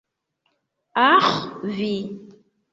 [1.05, 1.29] Aĥ,
[1.77, 1.93] vi.